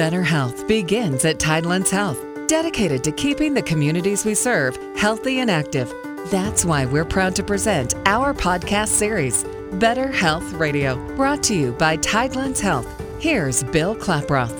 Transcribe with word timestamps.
Better 0.00 0.22
health 0.22 0.66
begins 0.66 1.26
at 1.26 1.38
Tidelands 1.38 1.90
Health, 1.90 2.18
dedicated 2.46 3.04
to 3.04 3.12
keeping 3.12 3.52
the 3.52 3.60
communities 3.60 4.24
we 4.24 4.34
serve 4.34 4.78
healthy 4.96 5.40
and 5.40 5.50
active. 5.50 5.92
That's 6.30 6.64
why 6.64 6.86
we're 6.86 7.04
proud 7.04 7.36
to 7.36 7.42
present 7.42 7.94
our 8.06 8.32
podcast 8.32 8.88
series, 8.88 9.44
Better 9.72 10.10
Health 10.10 10.54
Radio, 10.54 10.96
brought 11.16 11.42
to 11.42 11.54
you 11.54 11.72
by 11.72 11.98
Tidelands 11.98 12.60
Health. 12.60 12.88
Here's 13.20 13.62
Bill 13.62 13.94
Klaproth. 13.94 14.56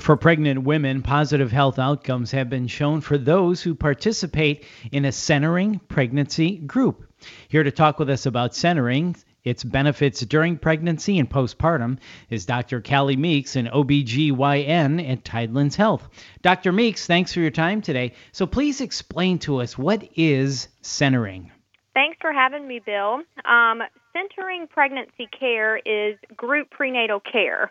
For 0.00 0.16
pregnant 0.16 0.62
women, 0.62 1.02
positive 1.02 1.52
health 1.52 1.78
outcomes 1.78 2.30
have 2.30 2.48
been 2.48 2.68
shown 2.68 3.02
for 3.02 3.18
those 3.18 3.60
who 3.60 3.74
participate 3.74 4.64
in 4.90 5.04
a 5.04 5.12
centering 5.12 5.80
pregnancy 5.88 6.56
group. 6.56 7.04
Here 7.48 7.62
to 7.62 7.70
talk 7.70 7.98
with 7.98 8.08
us 8.08 8.24
about 8.24 8.54
centering 8.54 9.16
its 9.46 9.62
benefits 9.62 10.20
during 10.22 10.58
pregnancy 10.58 11.20
and 11.20 11.30
postpartum 11.30 11.98
is 12.30 12.46
Dr. 12.46 12.82
Callie 12.82 13.14
Meeks, 13.14 13.54
an 13.54 13.68
OBGYN 13.68 15.08
at 15.08 15.24
Tidelands 15.24 15.76
Health. 15.76 16.08
Dr. 16.42 16.72
Meeks, 16.72 17.06
thanks 17.06 17.32
for 17.32 17.38
your 17.38 17.52
time 17.52 17.80
today. 17.80 18.12
So 18.32 18.44
please 18.44 18.80
explain 18.80 19.38
to 19.40 19.58
us 19.60 19.78
what 19.78 20.02
is 20.16 20.66
centering? 20.82 21.52
Thanks 21.94 22.18
for 22.20 22.32
having 22.32 22.66
me, 22.66 22.80
Bill. 22.84 23.22
Um, 23.44 23.82
centering 24.12 24.66
pregnancy 24.66 25.28
care 25.38 25.76
is 25.76 26.18
group 26.36 26.70
prenatal 26.70 27.20
care. 27.20 27.70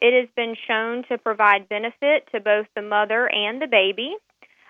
It 0.00 0.18
has 0.18 0.28
been 0.36 0.54
shown 0.68 1.02
to 1.08 1.18
provide 1.18 1.68
benefit 1.68 2.28
to 2.32 2.40
both 2.40 2.66
the 2.76 2.82
mother 2.82 3.28
and 3.28 3.60
the 3.60 3.66
baby. 3.66 4.14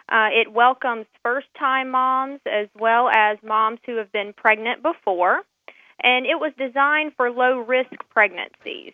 Uh, 0.09 0.29
it 0.33 0.51
welcomes 0.51 1.05
first 1.23 1.49
time 1.59 1.91
moms 1.91 2.41
as 2.51 2.69
well 2.79 3.11
as 3.15 3.37
moms 3.43 3.81
who 3.85 3.97
have 3.97 4.11
been 4.11 4.33
pregnant 4.33 4.83
before 4.83 5.43
and 6.03 6.27
it 6.27 6.39
was 6.39 6.53
designed 6.59 7.13
for 7.17 7.31
low 7.31 7.59
risk 7.59 7.93
pregnancies. 8.11 8.93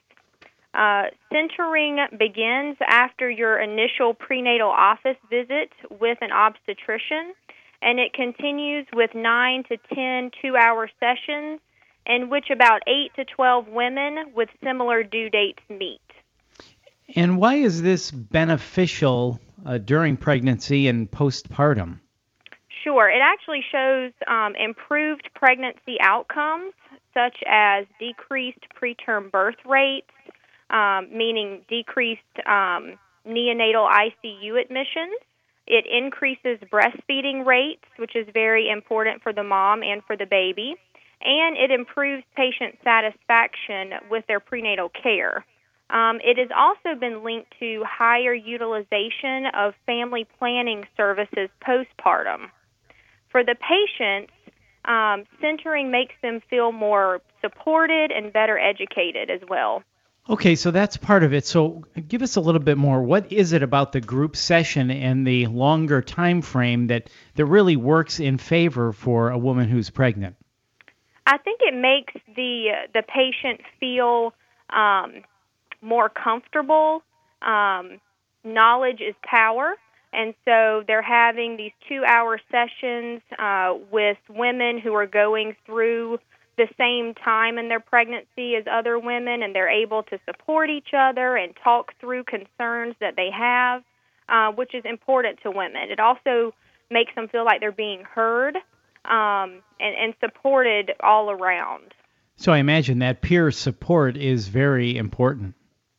Uh, 0.74 1.04
centering 1.30 1.98
begins 2.18 2.76
after 2.88 3.28
your 3.28 3.60
initial 3.60 4.14
prenatal 4.14 4.70
office 4.70 5.18
visit 5.28 5.70
with 6.00 6.18
an 6.22 6.32
obstetrician, 6.32 7.34
and 7.82 7.98
it 7.98 8.14
continues 8.14 8.86
with 8.94 9.10
9 9.14 9.64
to 9.64 9.76
10 9.94 10.30
two 10.40 10.56
hour 10.56 10.88
sessions 10.98 11.60
in 12.06 12.30
which 12.30 12.46
about 12.50 12.80
8 12.86 13.10
to 13.16 13.24
12 13.24 13.68
women 13.68 14.32
with 14.34 14.48
similar 14.64 15.02
due 15.02 15.28
dates 15.28 15.62
meet. 15.68 16.00
And 17.14 17.36
why 17.36 17.56
is 17.56 17.82
this 17.82 18.10
beneficial 18.10 19.38
uh, 19.66 19.78
during 19.78 20.16
pregnancy 20.16 20.88
and 20.88 21.10
postpartum? 21.10 22.00
Sure. 22.82 23.08
It 23.08 23.20
actually 23.22 23.62
shows 23.70 24.12
um, 24.26 24.54
improved 24.56 25.28
pregnancy 25.34 25.98
outcomes 26.00 26.72
such 27.14 27.36
as 27.46 27.86
decreased 27.98 28.64
preterm 28.80 29.30
birth 29.30 29.56
rates, 29.64 30.10
um, 30.70 31.08
meaning 31.12 31.62
decreased 31.68 32.20
um, 32.46 32.98
neonatal 33.26 33.88
ICU 33.88 34.60
admissions. 34.60 35.18
It 35.66 35.84
increases 35.86 36.58
breastfeeding 36.72 37.46
rates, 37.46 37.84
which 37.96 38.16
is 38.16 38.26
very 38.32 38.68
important 38.68 39.22
for 39.22 39.32
the 39.32 39.44
mom 39.44 39.82
and 39.82 40.02
for 40.04 40.16
the 40.16 40.26
baby. 40.26 40.74
And 41.24 41.56
it 41.56 41.70
improves 41.70 42.24
patient 42.36 42.78
satisfaction 42.82 43.92
with 44.10 44.26
their 44.26 44.40
prenatal 44.40 44.88
care. 44.88 45.44
Um, 45.90 46.20
it 46.24 46.38
has 46.38 46.48
also 46.56 46.98
been 46.98 47.22
linked 47.22 47.52
to 47.60 47.84
higher 47.86 48.34
utilization 48.34 49.46
of 49.54 49.74
family 49.86 50.26
planning 50.38 50.84
services 50.96 51.50
postpartum. 51.62 52.50
For 53.30 53.44
the 53.44 53.54
patients, 53.54 54.32
um, 54.84 55.24
centering 55.40 55.90
makes 55.90 56.14
them 56.22 56.40
feel 56.50 56.72
more 56.72 57.20
supported 57.40 58.10
and 58.10 58.32
better 58.32 58.58
educated 58.58 59.30
as 59.30 59.40
well. 59.48 59.82
Okay, 60.28 60.54
so 60.54 60.70
that's 60.70 60.96
part 60.96 61.24
of 61.24 61.32
it. 61.32 61.44
So 61.44 61.84
give 62.06 62.22
us 62.22 62.36
a 62.36 62.40
little 62.40 62.60
bit 62.60 62.78
more. 62.78 63.02
What 63.02 63.32
is 63.32 63.52
it 63.52 63.62
about 63.62 63.90
the 63.90 64.00
group 64.00 64.36
session 64.36 64.90
and 64.90 65.26
the 65.26 65.46
longer 65.48 66.00
time 66.00 66.42
frame 66.42 66.86
that, 66.88 67.10
that 67.34 67.44
really 67.44 67.74
works 67.74 68.20
in 68.20 68.38
favor 68.38 68.92
for 68.92 69.30
a 69.30 69.38
woman 69.38 69.68
who's 69.68 69.90
pregnant? 69.90 70.36
I 71.26 71.38
think 71.38 71.60
it 71.62 71.74
makes 71.74 72.14
the 72.34 72.72
the 72.92 73.02
patient 73.02 73.60
feel 73.78 74.32
um, 74.70 75.22
more 75.80 76.08
comfortable. 76.08 77.02
Um, 77.42 78.00
knowledge 78.44 79.00
is 79.00 79.14
power, 79.22 79.74
and 80.12 80.34
so 80.44 80.84
they're 80.86 81.02
having 81.02 81.56
these 81.56 81.72
two 81.88 82.02
hour 82.06 82.38
sessions 82.50 83.22
uh, 83.38 83.74
with 83.90 84.18
women 84.28 84.78
who 84.78 84.94
are 84.94 85.06
going 85.06 85.56
through 85.64 86.18
the 86.58 86.68
same 86.76 87.14
time 87.14 87.58
in 87.58 87.68
their 87.68 87.80
pregnancy 87.80 88.54
as 88.56 88.64
other 88.70 88.98
women, 88.98 89.42
and 89.42 89.54
they're 89.54 89.70
able 89.70 90.02
to 90.04 90.18
support 90.26 90.68
each 90.68 90.90
other 90.96 91.36
and 91.36 91.54
talk 91.64 91.94
through 91.98 92.24
concerns 92.24 92.94
that 93.00 93.16
they 93.16 93.30
have, 93.32 93.82
uh, 94.28 94.52
which 94.52 94.74
is 94.74 94.84
important 94.84 95.38
to 95.42 95.50
women. 95.50 95.90
It 95.90 95.98
also 95.98 96.52
makes 96.90 97.14
them 97.14 97.28
feel 97.28 97.44
like 97.44 97.60
they're 97.60 97.72
being 97.72 98.04
heard 98.04 98.56
um, 99.06 99.62
and, 99.80 99.96
and 99.98 100.14
supported 100.20 100.92
all 101.00 101.30
around. 101.30 101.94
So 102.36 102.52
I 102.52 102.58
imagine 102.58 102.98
that 102.98 103.22
peer 103.22 103.50
support 103.50 104.16
is 104.16 104.48
very 104.48 104.96
important. 104.96 105.54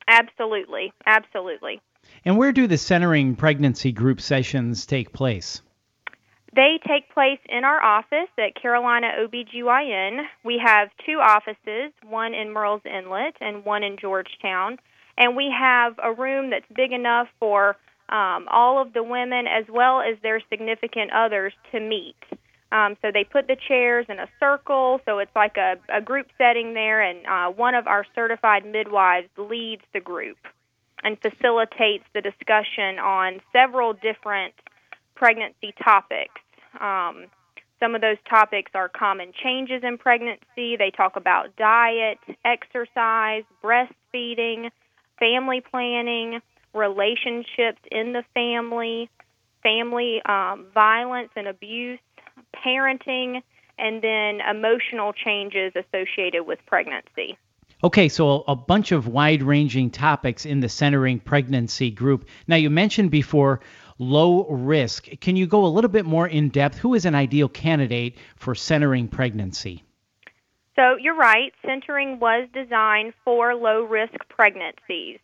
Absolutely, 0.08 0.94
absolutely. 1.06 1.82
And 2.26 2.38
where 2.38 2.54
do 2.54 2.68
the 2.68 2.78
centering 2.78 3.36
pregnancy 3.36 3.92
group 3.92 4.22
sessions 4.22 4.86
take 4.86 5.12
place? 5.12 5.62
They 6.56 6.80
take 6.88 7.10
place 7.14 7.40
in 7.50 7.66
our 7.66 7.84
office 7.84 8.30
at 8.38 8.56
Carolina 8.56 9.12
OBGYN. 9.20 10.24
We 10.46 10.62
have 10.64 10.90
two 11.06 11.20
offices, 11.20 11.92
one 12.08 12.34
in 12.34 12.54
Murrells 12.54 12.86
Inlet 12.86 13.36
and 13.42 13.66
one 13.66 13.84
in 13.84 13.98
Georgetown. 13.98 14.78
And 15.18 15.36
we 15.36 15.52
have 15.58 16.00
a 16.02 16.14
room 16.14 16.52
that's 16.52 16.66
big 16.74 16.92
enough 16.92 17.28
for 17.40 17.76
um, 18.10 18.48
all 18.50 18.82
of 18.82 18.94
the 18.94 19.04
women 19.04 19.46
as 19.48 19.66
well 19.70 20.02
as 20.02 20.18
their 20.22 20.42
significant 20.50 21.12
others 21.12 21.54
to 21.72 21.80
meet. 21.80 22.16
Um, 22.72 22.96
so 23.02 23.12
they 23.12 23.24
put 23.24 23.48
the 23.48 23.58
chairs 23.68 24.06
in 24.10 24.20
a 24.20 24.28
circle, 24.40 25.02
so 25.06 25.20
it's 25.20 25.36
like 25.36 25.58
a, 25.58 25.76
a 25.94 26.02
group 26.02 26.28
setting 26.38 26.74
there, 26.74 27.02
and 27.02 27.26
uh, 27.28 27.52
one 27.52 27.76
of 27.76 27.86
our 27.86 28.06
certified 28.16 28.66
midwives 28.66 29.30
leads 29.38 29.84
the 29.94 30.00
group 30.00 30.38
and 31.04 31.18
facilitates 31.22 32.06
the 32.14 32.22
discussion 32.22 33.00
on 33.00 33.42
several 33.52 33.94
different 33.94 34.54
pregnancy 35.16 35.74
topics. 35.84 36.42
Um, 36.80 37.26
some 37.80 37.96
of 37.96 38.02
those 38.02 38.18
topics 38.30 38.72
are 38.74 38.88
common 38.88 39.34
changes 39.44 39.84
in 39.84 39.98
pregnancy. 39.98 40.78
They 40.78 40.92
talk 40.96 41.18
about 41.18 41.56
diet, 41.58 42.18
exercise, 42.46 43.44
breastfeeding, 43.62 44.70
family 45.20 45.62
planning, 45.62 46.40
relationships 46.74 47.82
in 47.92 48.14
the 48.14 48.24
family, 48.34 49.10
family 49.62 50.22
um, 50.26 50.68
violence 50.74 51.30
and 51.36 51.48
abuse, 51.48 52.00
parenting, 52.66 53.42
and 53.78 54.02
then 54.02 54.40
emotional 54.42 55.14
changes 55.14 55.74
associated 55.76 56.44
with 56.46 56.60
pregnancy. 56.66 57.38
Okay, 57.84 58.08
so 58.08 58.46
a 58.48 58.56
bunch 58.56 58.94
of 58.94 59.10
wide 59.10 59.44
ranging 59.44 59.90
topics 59.90 60.46
in 60.46 60.62
the 60.62 60.70
centering 60.70 61.20
pregnancy 61.20 61.92
group. 61.92 62.30
Now, 62.48 62.56
you 62.56 62.70
mentioned 62.70 63.12
before 63.12 63.60
low 64.00 64.46
risk. 64.48 65.10
Can 65.20 65.36
you 65.36 65.48
go 65.48 65.66
a 65.66 65.68
little 65.68 65.90
bit 65.90 66.06
more 66.06 66.26
in 66.26 66.48
depth? 66.48 66.78
Who 66.78 66.94
is 66.94 67.04
an 67.04 67.14
ideal 67.14 67.50
candidate 67.50 68.18
for 68.38 68.56
centering 68.56 69.10
pregnancy? 69.10 69.84
So, 70.78 70.96
you're 70.96 71.18
right. 71.18 71.52
Centering 71.66 72.22
was 72.22 72.48
designed 72.54 73.14
for 73.26 73.54
low 73.54 73.84
risk 73.84 74.16
pregnancies. 74.30 75.20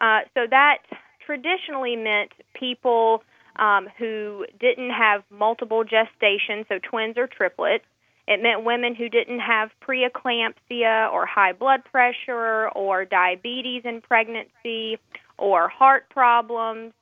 Uh, 0.00 0.20
so, 0.32 0.46
that 0.48 0.78
traditionally 1.26 1.96
meant 1.96 2.30
people 2.54 3.24
um, 3.56 3.88
who 3.98 4.46
didn't 4.60 4.90
have 4.90 5.24
multiple 5.28 5.82
gestations, 5.84 6.68
so 6.68 6.78
twins 6.88 7.18
or 7.18 7.26
triplets 7.26 7.84
it 8.26 8.42
meant 8.42 8.64
women 8.64 8.94
who 8.94 9.08
didn't 9.08 9.40
have 9.40 9.70
preeclampsia 9.86 11.12
or 11.12 11.26
high 11.26 11.52
blood 11.52 11.84
pressure 11.84 12.68
or 12.70 13.04
diabetes 13.04 13.82
in 13.84 14.00
pregnancy 14.00 14.98
or 15.38 15.68
heart 15.68 16.08
problems. 16.10 16.92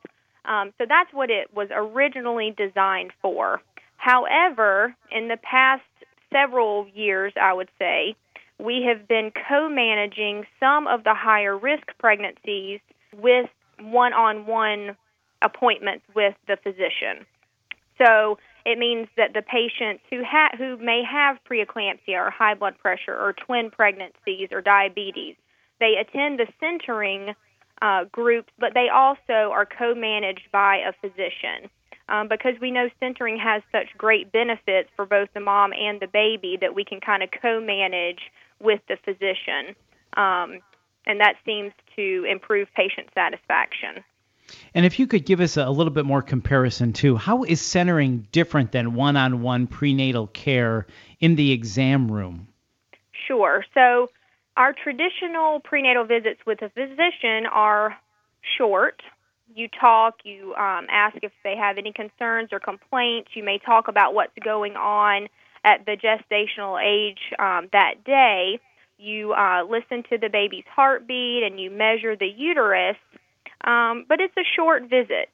Um, 0.45 0.73
so 0.77 0.85
that's 0.87 1.13
what 1.13 1.31
it 1.31 1.55
was 1.55 1.69
originally 1.73 2.55
designed 2.57 3.13
for. 3.23 3.63
However, 3.97 4.95
in 5.11 5.29
the 5.29 5.39
past 5.39 5.83
several 6.31 6.87
years, 6.95 7.33
I 7.41 7.55
would 7.55 7.71
say, 7.79 8.17
we 8.59 8.87
have 8.89 9.09
been 9.09 9.33
co 9.49 9.69
managing 9.69 10.45
some 10.61 10.87
of 10.87 11.05
the 11.05 11.15
higher 11.15 11.57
risk 11.57 11.87
pregnancies 11.99 12.81
with 13.17 13.49
one 13.81 14.13
on 14.13 14.47
one 14.47 14.97
appointments 15.43 16.05
with 16.15 16.35
the 16.47 16.57
physician. 16.63 17.27
So 17.99 18.39
it 18.65 18.79
means 18.79 19.09
that 19.17 19.35
the 19.35 19.43
patients 19.43 20.03
who 20.11 20.23
ha- 20.25 20.57
who 20.57 20.77
may 20.79 21.03
have 21.05 21.39
preeclampsia 21.49 22.15
or 22.15 22.31
high 22.31 22.55
blood 22.55 22.79
pressure 22.79 23.15
or 23.15 23.33
twin 23.33 23.71
pregnancies 23.71 24.49
or 24.53 24.61
diabetes, 24.61 25.37
they 25.81 25.95
attend 26.01 26.39
the 26.39 26.47
centering 26.61 27.35
uh, 27.83 28.05
groups, 28.11 28.51
but 28.59 28.73
they 28.75 28.89
also 28.89 29.53
are 29.53 29.67
co-managed 29.67 30.49
by 30.53 30.77
a 30.77 30.93
physician. 31.01 31.71
Um, 32.07 32.29
because 32.29 32.53
we 32.61 32.71
know 32.71 32.91
centering 33.01 33.39
has 33.39 33.63
such 33.73 33.97
great 33.97 34.31
benefits 34.31 34.91
for 34.95 35.07
both 35.07 35.31
the 35.33 35.41
mom 35.41 35.73
and 35.73 36.01
the 36.01 36.07
baby 36.07 36.59
that 36.61 36.75
we 36.75 36.85
can 36.85 37.01
kind 37.01 37.23
of 37.23 37.31
co-manage 37.41 38.31
with 38.61 38.81
the 38.89 38.99
physician. 39.05 39.75
Um, 40.15 40.61
and 41.07 41.21
that 41.21 41.37
seems 41.47 41.73
to 41.97 42.27
improve 42.29 42.69
patient 42.77 43.09
satisfaction. 43.15 44.05
And 44.75 44.85
if 44.85 44.99
you 44.99 45.07
could 45.07 45.25
give 45.25 45.41
us 45.41 45.57
a 45.57 45.71
little 45.71 45.93
bit 45.93 46.05
more 46.05 46.23
comparison 46.23 46.93
too, 46.93 47.17
how 47.17 47.45
is 47.45 47.61
centering 47.61 48.27
different 48.33 48.73
than 48.73 48.95
one 48.95 49.17
on 49.17 49.43
one 49.43 49.67
prenatal 49.67 50.27
care 50.29 50.87
in 51.21 51.37
the 51.37 51.53
exam 51.53 52.11
room? 52.11 52.49
Sure. 53.27 53.65
So, 53.75 54.11
our 54.57 54.73
traditional 54.73 55.61
prenatal 55.61 56.05
visits 56.05 56.41
with 56.47 56.63
a 56.63 56.69
physician 56.69 57.47
are 57.53 57.97
short. 58.57 59.03
You 59.55 59.69
talk, 59.69 60.19
you 60.25 60.55
um, 60.55 60.87
ask 60.91 61.17
if 61.23 61.33
they 61.43 61.57
have 61.57 61.77
any 61.77 61.93
concerns 61.93 62.51
or 62.53 62.61
complaints. 62.61 63.31
You 63.35 63.43
may 63.43 63.59
talk 63.59 63.89
about 63.89 64.15
what's 64.15 64.33
going 64.45 64.77
on 64.77 65.29
at 65.65 65.85
the 65.87 65.97
gestational 65.97 66.81
age 66.83 67.19
um, 67.39 67.69
that 67.73 68.05
day. 68.05 68.61
You 68.99 69.33
uh, 69.33 69.65
listen 69.69 70.05
to 70.11 70.19
the 70.19 70.29
baby's 70.29 70.65
heartbeat 70.71 71.43
and 71.43 71.61
you 71.61 71.71
measure 71.71 72.17
the 72.17 72.29
uterus, 72.29 72.97
um, 73.63 74.05
but 74.09 74.21
it's 74.21 74.37
a 74.37 74.45
short 74.57 74.85
visit. 74.85 75.31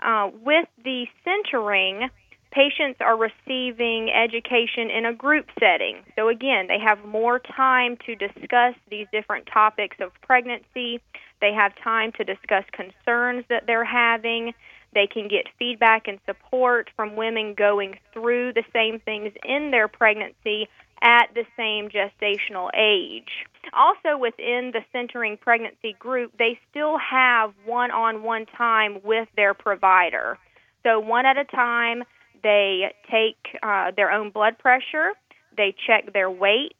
Uh, 0.00 0.30
with 0.44 0.68
the 0.84 1.06
centering, 1.24 2.08
patients 2.50 2.98
are 3.00 3.16
receiving 3.16 4.10
education 4.10 4.90
in 4.90 5.04
a 5.04 5.12
group 5.12 5.46
setting. 5.58 5.98
So, 6.16 6.28
again, 6.28 6.66
they 6.68 6.78
have 6.78 7.04
more 7.04 7.38
time 7.38 7.98
to 8.06 8.14
discuss 8.14 8.74
these 8.90 9.06
different 9.12 9.46
topics 9.52 9.96
of 10.00 10.12
pregnancy. 10.22 11.00
They 11.40 11.52
have 11.52 11.72
time 11.82 12.12
to 12.12 12.24
discuss 12.24 12.64
concerns 12.72 13.44
that 13.48 13.64
they're 13.66 13.84
having. 13.84 14.54
They 14.94 15.06
can 15.06 15.28
get 15.28 15.46
feedback 15.58 16.08
and 16.08 16.18
support 16.24 16.90
from 16.96 17.16
women 17.16 17.54
going 17.54 17.98
through 18.12 18.54
the 18.54 18.64
same 18.72 19.00
things 19.00 19.32
in 19.44 19.70
their 19.70 19.86
pregnancy 19.88 20.68
at 21.02 21.28
the 21.34 21.44
same 21.56 21.88
gestational 21.88 22.70
age. 22.74 23.46
Also, 23.72 24.16
within 24.16 24.72
the 24.72 24.80
centering 24.92 25.36
pregnancy 25.36 25.94
group, 25.98 26.32
they 26.38 26.58
still 26.70 26.98
have 26.98 27.52
one 27.64 27.90
on 27.90 28.22
one 28.22 28.46
time 28.46 28.98
with 29.04 29.28
their 29.36 29.54
provider. 29.54 30.38
So, 30.82 31.00
one 31.00 31.26
at 31.26 31.36
a 31.36 31.44
time, 31.44 32.04
they 32.42 32.92
take 33.10 33.36
uh, 33.62 33.90
their 33.96 34.10
own 34.10 34.30
blood 34.30 34.58
pressure, 34.58 35.12
they 35.56 35.74
check 35.86 36.12
their 36.12 36.30
weight, 36.30 36.76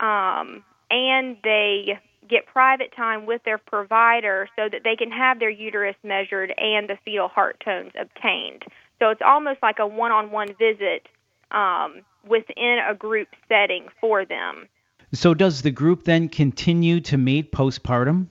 um, 0.00 0.64
and 0.90 1.36
they 1.44 1.98
get 2.28 2.46
private 2.46 2.92
time 2.96 3.26
with 3.26 3.42
their 3.44 3.58
provider 3.58 4.48
so 4.56 4.68
that 4.70 4.82
they 4.82 4.96
can 4.96 5.10
have 5.10 5.38
their 5.38 5.50
uterus 5.50 5.96
measured 6.02 6.52
and 6.56 6.88
the 6.88 6.98
fetal 7.04 7.28
heart 7.28 7.60
tones 7.64 7.92
obtained. 7.98 8.64
So 8.98 9.10
it's 9.10 9.22
almost 9.24 9.62
like 9.62 9.78
a 9.78 9.86
one 9.86 10.10
on 10.10 10.30
one 10.30 10.48
visit 10.58 11.06
um, 11.50 12.02
within 12.26 12.78
a 12.88 12.94
group 12.94 13.28
setting 13.48 13.86
for 14.00 14.24
them. 14.24 14.68
So, 15.12 15.34
does 15.34 15.62
the 15.62 15.70
group 15.70 16.04
then 16.04 16.28
continue 16.28 17.00
to 17.02 17.16
meet 17.16 17.52
postpartum? 17.52 18.26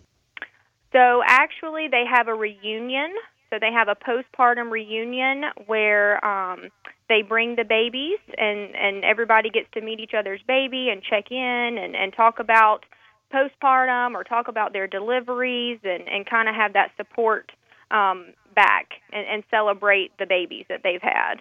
So, 0.91 1.21
actually, 1.25 1.87
they 1.89 2.03
have 2.09 2.27
a 2.27 2.33
reunion 2.33 3.13
so 3.49 3.59
they 3.59 3.71
have 3.71 3.87
a 3.87 3.95
postpartum 3.95 4.71
reunion 4.71 5.43
where 5.67 6.23
um, 6.25 6.69
they 7.09 7.21
bring 7.21 7.55
the 7.55 7.63
babies 7.63 8.19
and 8.37 8.75
and 8.75 9.05
everybody 9.05 9.49
gets 9.49 9.67
to 9.73 9.81
meet 9.81 9.99
each 9.99 10.13
other's 10.17 10.41
baby 10.47 10.89
and 10.89 11.01
check 11.03 11.31
in 11.31 11.77
and 11.77 11.95
and 11.95 12.13
talk 12.13 12.39
about 12.39 12.85
postpartum 13.33 14.13
or 14.13 14.23
talk 14.23 14.47
about 14.47 14.73
their 14.73 14.87
deliveries 14.87 15.79
and 15.83 16.07
and 16.09 16.25
kind 16.25 16.49
of 16.49 16.55
have 16.55 16.73
that 16.73 16.91
support 16.97 17.51
um, 17.91 18.33
back 18.55 18.95
and, 19.13 19.25
and 19.27 19.43
celebrate 19.51 20.11
the 20.17 20.25
babies 20.25 20.65
that 20.69 20.81
they've 20.83 21.01
had. 21.01 21.35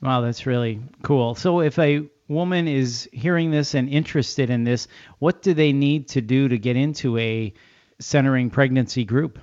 Wow, 0.00 0.20
that's 0.20 0.46
really 0.46 0.80
cool. 1.02 1.34
So 1.34 1.60
if 1.60 1.78
a 1.78 2.08
woman 2.28 2.68
is 2.68 3.08
hearing 3.12 3.50
this 3.50 3.74
and 3.74 3.88
interested 3.88 4.50
in 4.50 4.64
this, 4.64 4.86
what 5.18 5.42
do 5.42 5.54
they 5.54 5.72
need 5.72 6.08
to 6.08 6.20
do 6.20 6.48
to 6.48 6.58
get 6.58 6.76
into 6.76 7.18
a 7.18 7.52
centering 7.98 8.50
pregnancy 8.50 9.04
group? 9.04 9.38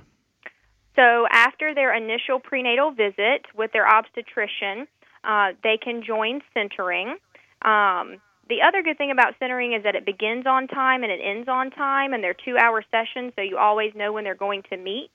So 0.95 1.27
after 1.29 1.73
their 1.75 1.93
initial 1.93 2.39
prenatal 2.39 2.91
visit 2.91 3.45
with 3.53 3.73
their 3.73 3.87
obstetrician, 3.87 4.87
uh, 5.25 5.51
they 5.61 5.77
can 5.77 6.03
join 6.03 6.41
centering. 6.53 7.17
Um, 7.63 8.21
the 8.47 8.61
other 8.61 8.81
good 8.81 8.97
thing 8.97 9.11
about 9.11 9.33
centering 9.39 9.73
is 9.73 9.83
that 9.83 9.95
it 9.95 10.05
begins 10.05 10.45
on 10.45 10.67
time 10.67 11.03
and 11.03 11.11
it 11.11 11.19
ends 11.21 11.49
on 11.49 11.71
time, 11.71 12.13
and 12.13 12.23
they're 12.23 12.35
two 12.35 12.57
hour 12.57 12.83
sessions, 12.91 13.33
so 13.35 13.41
you 13.41 13.57
always 13.57 13.93
know 13.95 14.13
when 14.13 14.23
they're 14.23 14.35
going 14.35 14.63
to 14.69 14.77
meet. 14.77 15.11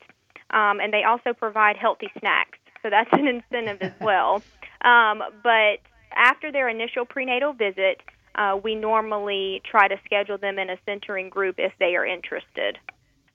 Um, 0.50 0.80
and 0.80 0.92
they 0.92 1.04
also 1.04 1.32
provide 1.32 1.76
healthy 1.76 2.10
snacks, 2.18 2.58
so 2.82 2.90
that's 2.90 3.08
an 3.12 3.28
incentive 3.28 3.80
as 3.80 3.92
well. 4.00 4.42
Um, 4.82 5.22
but 5.42 5.78
after 6.12 6.50
their 6.52 6.68
initial 6.68 7.04
prenatal 7.04 7.52
visit, 7.52 8.00
uh, 8.34 8.58
we 8.62 8.74
normally 8.74 9.62
try 9.68 9.88
to 9.88 9.96
schedule 10.04 10.38
them 10.38 10.58
in 10.58 10.70
a 10.70 10.76
centering 10.86 11.28
group 11.28 11.56
if 11.58 11.72
they 11.78 11.96
are 11.96 12.06
interested. 12.06 12.78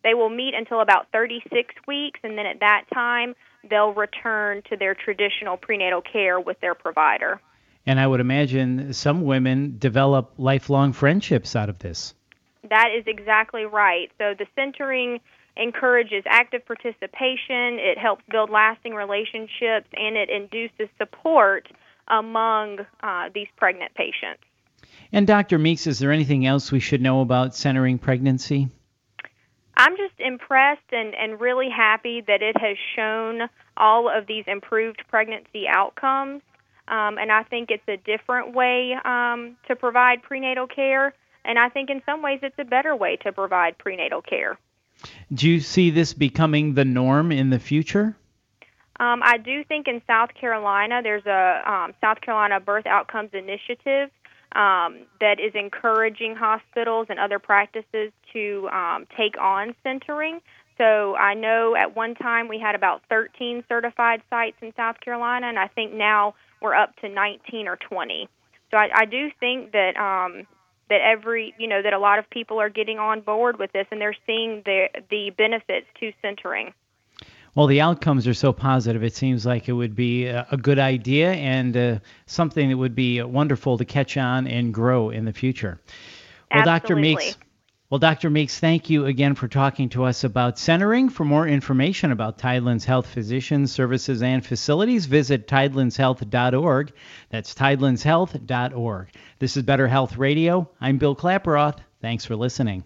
They 0.04 0.14
will 0.14 0.30
meet 0.30 0.54
until 0.54 0.82
about 0.82 1.08
36 1.12 1.74
weeks, 1.88 2.20
and 2.24 2.38
then 2.38 2.46
at 2.46 2.60
that 2.60 2.86
time, 2.94 3.36
they'll 3.70 3.94
return 3.94 4.62
to 4.70 4.78
their 4.78 4.94
traditional 4.94 5.58
prenatal 5.58 6.02
care 6.02 6.40
with 6.40 6.60
their 6.60 6.76
provider. 6.76 7.42
And 7.88 8.00
I 8.00 8.08
would 8.08 8.20
imagine 8.20 8.94
some 8.94 9.24
women 9.24 9.78
develop 9.78 10.34
lifelong 10.38 10.94
friendships 10.94 11.56
out 11.56 11.70
of 11.70 11.80
this. 11.80 12.14
That 12.70 12.90
is 12.98 13.04
exactly 13.06 13.66
right. 13.66 14.12
So 14.18 14.34
the 14.38 14.48
centering 14.56 15.20
encourages 15.58 16.24
active 16.28 16.66
participation, 16.66 17.80
it 17.80 17.98
helps 17.98 18.24
build 18.30 18.50
lasting 18.50 18.94
relationships, 18.94 19.88
and 19.94 20.18
it 20.18 20.30
induces 20.30 20.90
support 20.98 21.68
among 22.08 22.80
uh, 23.02 23.30
these 23.34 23.48
pregnant 23.56 23.94
patients. 23.96 24.44
And 25.12 25.26
Dr. 25.26 25.58
Meeks, 25.58 25.88
is 25.88 26.00
there 26.00 26.12
anything 26.12 26.46
else 26.46 26.72
we 26.72 26.80
should 26.80 27.02
know 27.02 27.22
about 27.22 27.56
centering 27.56 27.98
pregnancy? 27.98 28.70
I'm 29.78 29.98
just 29.98 30.20
impressed 30.20 30.92
and, 30.92 31.14
and 31.16 31.40
really 31.40 31.70
happy 31.70 32.22
that 32.28 32.42
it 32.42 32.58
has 32.58 32.78
shown 32.96 33.50
all 33.76 34.10
of 34.10 34.26
these 34.28 34.46
improved 34.48 35.04
pregnancy 35.10 35.66
outcomes. 35.68 36.42
Um, 36.88 37.18
and 37.18 37.32
I 37.32 37.44
think 37.44 37.72
it's 37.72 37.88
a 37.88 37.98
different 37.98 38.54
way 38.54 38.96
um, 39.04 39.58
to 39.68 39.76
provide 39.76 40.22
prenatal 40.22 40.68
care. 40.68 41.14
And 41.44 41.60
I 41.60 41.70
think 41.70 41.90
in 41.90 42.02
some 42.06 42.22
ways 42.22 42.40
it's 42.42 42.58
a 42.58 42.64
better 42.64 42.96
way 42.96 43.18
to 43.18 43.32
provide 43.32 43.78
prenatal 43.78 44.22
care. 44.22 44.58
Do 45.34 45.50
you 45.50 45.60
see 45.60 45.90
this 45.90 46.14
becoming 46.14 46.74
the 46.74 46.86
norm 46.86 47.32
in 47.32 47.50
the 47.50 47.60
future? 47.60 48.16
Um, 49.00 49.22
I 49.24 49.38
do 49.38 49.64
think 49.64 49.88
in 49.88 50.02
South 50.08 50.34
Carolina 50.40 51.02
there's 51.04 51.26
a 51.26 51.62
um, 51.70 51.94
South 52.00 52.22
Carolina 52.22 52.60
Birth 52.60 52.86
Outcomes 52.86 53.32
Initiative 53.34 54.10
um, 54.54 55.00
that 55.20 55.40
is 55.40 55.54
encouraging 55.54 56.36
hospitals 56.36 57.08
and 57.10 57.20
other 57.20 57.40
practices 57.40 58.14
to 58.32 58.70
um, 58.72 59.06
take 59.18 59.38
on 59.38 59.76
centering. 59.84 60.40
So 60.78 61.16
I 61.16 61.34
know 61.34 61.76
at 61.76 61.96
one 61.96 62.16
time 62.16 62.48
we 62.48 62.60
had 62.60 62.76
about 62.76 63.02
13 63.10 63.64
certified 63.68 64.22
sites 64.30 64.58
in 64.62 64.74
South 64.76 65.00
Carolina, 65.02 65.48
and 65.48 65.60
I 65.60 65.68
think 65.68 65.94
now 65.94 66.36
we're 66.62 66.76
up 66.76 66.96
to 66.98 67.10
19 67.10 67.68
or 67.68 67.76
20. 67.78 68.30
So 68.72 68.78
I, 68.78 68.90
I 68.94 69.06
do 69.06 69.30
think 69.40 69.74
that 69.74 69.96
um, 69.98 70.48
that 70.90 71.02
every 71.02 71.54
you 71.58 71.68
know 71.68 71.82
that 71.82 71.94
a 71.94 72.00
lot 72.00 72.20
of 72.20 72.30
people 72.30 72.60
are 72.60 72.70
getting 72.70 73.00
on 73.00 73.22
board 73.22 73.58
with 73.60 73.72
this, 73.72 73.88
and 73.92 74.00
they're 74.00 74.16
seeing 74.26 74.62
the 74.66 74.88
the 75.10 75.32
benefits 75.38 75.88
to 76.00 76.12
centering. 76.22 76.74
Well, 77.56 77.68
the 77.68 77.80
outcomes 77.80 78.28
are 78.28 78.34
so 78.34 78.52
positive. 78.52 79.02
It 79.02 79.16
seems 79.16 79.46
like 79.46 79.70
it 79.70 79.72
would 79.72 79.96
be 79.96 80.26
a, 80.26 80.58
good 80.62 80.78
idea 80.78 81.32
and 81.32 81.78
uh, 81.78 82.00
something 82.26 82.70
that 82.70 82.76
would 82.76 82.96
be 82.96 83.22
wonderful 83.22 83.78
to 83.78 83.86
catch 83.86 84.18
on 84.18 84.46
and 84.46 84.74
grow 84.74 85.10
in 85.10 85.24
the 85.24 85.32
future. 85.32 85.80
Well, 86.54 86.68
Absolutely. 86.68 87.14
Dr. 87.14 87.24
Meeks. 87.24 87.38
Well, 87.88 88.00
Dr. 88.00 88.32
Meeks, 88.32 88.60
thank 88.60 88.90
you 88.90 89.06
again 89.06 89.36
for 89.36 89.48
talking 89.48 89.90
to 89.90 90.06
us 90.06 90.24
about 90.24 90.58
centering. 90.58 91.08
For 91.08 91.24
more 91.24 91.48
information 91.48 92.12
about 92.12 92.40
Tidelands 92.40 92.84
Health 92.84 93.06
physicians, 93.06 93.72
services, 93.72 94.24
and 94.24 94.44
facilities, 94.44 95.06
visit 95.06 95.48
tidelandshealth.org. 95.48 96.92
That's 97.30 97.54
tidelandshealth.org. 97.54 99.10
This 99.38 99.56
is 99.56 99.62
Better 99.62 99.88
Health 99.88 100.18
Radio. 100.18 100.68
I'm 100.82 100.98
Bill 100.98 101.16
Klaproth. 101.16 101.78
Thanks 102.02 102.26
for 102.26 102.36
listening. 102.36 102.86